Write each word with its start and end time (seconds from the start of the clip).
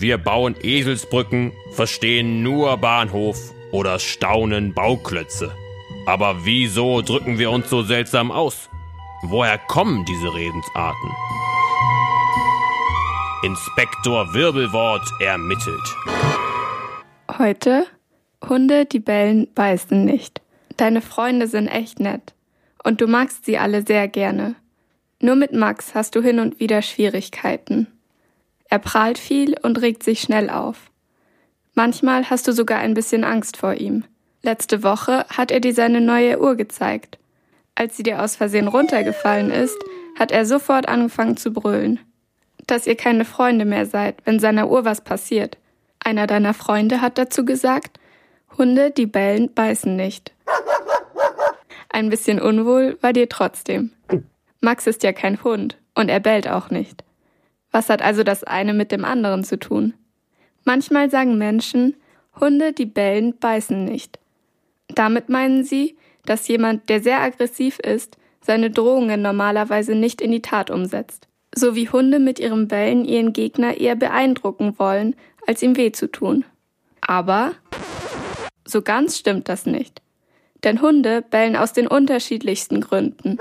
Wir 0.00 0.16
bauen 0.16 0.56
Eselsbrücken, 0.62 1.52
verstehen 1.72 2.42
nur 2.42 2.74
Bahnhof 2.78 3.36
oder 3.70 3.98
staunen 3.98 4.72
Bauklötze. 4.72 5.54
Aber 6.06 6.46
wieso 6.46 7.02
drücken 7.02 7.38
wir 7.38 7.50
uns 7.50 7.68
so 7.68 7.82
seltsam 7.82 8.32
aus? 8.32 8.70
Woher 9.24 9.58
kommen 9.58 10.06
diese 10.06 10.34
Redensarten? 10.34 11.10
Inspektor 13.42 14.32
Wirbelwort 14.32 15.06
ermittelt. 15.20 15.96
Heute 17.36 17.86
Hunde, 18.48 18.86
die 18.86 19.00
bellen, 19.00 19.48
beißen 19.54 20.02
nicht. 20.02 20.40
Deine 20.78 21.02
Freunde 21.02 21.46
sind 21.46 21.68
echt 21.68 22.00
nett. 22.00 22.32
Und 22.82 23.02
du 23.02 23.06
magst 23.06 23.44
sie 23.44 23.58
alle 23.58 23.84
sehr 23.86 24.08
gerne. 24.08 24.54
Nur 25.20 25.36
mit 25.36 25.52
Max 25.52 25.94
hast 25.94 26.16
du 26.16 26.22
hin 26.22 26.38
und 26.40 26.58
wieder 26.58 26.80
Schwierigkeiten. 26.80 27.99
Er 28.70 28.78
prahlt 28.78 29.18
viel 29.18 29.56
und 29.60 29.80
regt 29.80 30.02
sich 30.04 30.20
schnell 30.20 30.48
auf. 30.48 30.90
Manchmal 31.74 32.30
hast 32.30 32.46
du 32.48 32.52
sogar 32.52 32.78
ein 32.78 32.94
bisschen 32.94 33.24
Angst 33.24 33.56
vor 33.56 33.74
ihm. 33.74 34.04
Letzte 34.42 34.82
Woche 34.82 35.26
hat 35.28 35.50
er 35.50 35.60
dir 35.60 35.74
seine 35.74 36.00
neue 36.00 36.40
Uhr 36.40 36.56
gezeigt. 36.56 37.18
Als 37.74 37.96
sie 37.96 38.02
dir 38.02 38.22
aus 38.22 38.36
Versehen 38.36 38.68
runtergefallen 38.68 39.50
ist, 39.50 39.76
hat 40.18 40.30
er 40.30 40.46
sofort 40.46 40.88
angefangen 40.88 41.36
zu 41.36 41.52
brüllen. 41.52 42.00
Dass 42.66 42.86
ihr 42.86 42.96
keine 42.96 43.24
Freunde 43.24 43.64
mehr 43.64 43.86
seid, 43.86 44.16
wenn 44.24 44.38
seiner 44.38 44.70
Uhr 44.70 44.84
was 44.84 45.00
passiert. 45.00 45.58
Einer 45.98 46.26
deiner 46.26 46.54
Freunde 46.54 47.00
hat 47.00 47.18
dazu 47.18 47.44
gesagt, 47.44 47.98
Hunde, 48.56 48.90
die 48.90 49.06
bellen, 49.06 49.52
beißen 49.52 49.94
nicht. 49.96 50.32
Ein 51.88 52.08
bisschen 52.08 52.40
unwohl 52.40 52.98
war 53.00 53.12
dir 53.12 53.28
trotzdem. 53.28 53.92
Max 54.60 54.86
ist 54.86 55.02
ja 55.02 55.12
kein 55.12 55.42
Hund 55.42 55.76
und 55.94 56.08
er 56.08 56.20
bellt 56.20 56.48
auch 56.48 56.70
nicht. 56.70 57.04
Was 57.70 57.88
hat 57.88 58.02
also 58.02 58.22
das 58.22 58.44
eine 58.44 58.74
mit 58.74 58.92
dem 58.92 59.04
anderen 59.04 59.44
zu 59.44 59.58
tun? 59.58 59.94
Manchmal 60.64 61.10
sagen 61.10 61.38
Menschen, 61.38 61.96
Hunde, 62.38 62.72
die 62.72 62.86
bellen, 62.86 63.36
beißen 63.38 63.84
nicht. 63.84 64.18
Damit 64.88 65.28
meinen 65.28 65.64
sie, 65.64 65.96
dass 66.24 66.48
jemand, 66.48 66.88
der 66.88 67.00
sehr 67.00 67.20
aggressiv 67.20 67.78
ist, 67.78 68.16
seine 68.40 68.70
Drohungen 68.70 69.22
normalerweise 69.22 69.94
nicht 69.94 70.20
in 70.20 70.30
die 70.30 70.42
Tat 70.42 70.70
umsetzt. 70.70 71.28
So 71.54 71.74
wie 71.74 71.88
Hunde 71.88 72.18
mit 72.18 72.38
ihrem 72.38 72.68
Bellen 72.68 73.04
ihren 73.04 73.32
Gegner 73.32 73.78
eher 73.78 73.96
beeindrucken 73.96 74.78
wollen, 74.78 75.16
als 75.46 75.62
ihm 75.62 75.76
weh 75.76 75.92
zu 75.92 76.10
tun. 76.10 76.44
Aber 77.00 77.52
so 78.64 78.82
ganz 78.82 79.18
stimmt 79.18 79.48
das 79.48 79.66
nicht. 79.66 80.00
Denn 80.62 80.82
Hunde 80.82 81.22
bellen 81.22 81.56
aus 81.56 81.72
den 81.72 81.86
unterschiedlichsten 81.86 82.80
Gründen. 82.80 83.38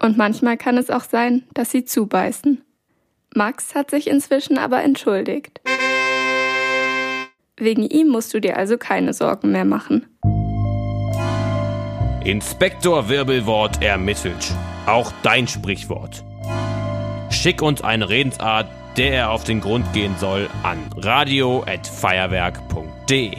Und 0.00 0.16
manchmal 0.16 0.56
kann 0.56 0.76
es 0.76 0.90
auch 0.90 1.04
sein, 1.04 1.44
dass 1.54 1.70
sie 1.70 1.84
zubeißen. 1.84 2.62
Max 3.38 3.74
hat 3.76 3.90
sich 3.90 4.08
inzwischen 4.08 4.58
aber 4.58 4.82
entschuldigt. 4.82 5.60
Wegen 7.56 7.84
ihm 7.84 8.08
musst 8.08 8.34
du 8.34 8.40
dir 8.40 8.56
also 8.56 8.76
keine 8.76 9.14
Sorgen 9.14 9.52
mehr 9.52 9.64
machen. 9.64 10.08
Inspektor 12.24 13.08
Wirbelwort 13.08 13.80
ermittelt. 13.82 14.52
Auch 14.86 15.12
dein 15.22 15.46
Sprichwort. 15.46 16.24
Schick 17.30 17.62
uns 17.62 17.82
eine 17.82 18.08
Redensart, 18.08 18.66
der 18.96 19.12
er 19.12 19.30
auf 19.30 19.44
den 19.44 19.60
Grund 19.60 19.92
gehen 19.92 20.16
soll, 20.18 20.50
an 20.64 20.90
radio@feuerwerk.de. 20.96 23.36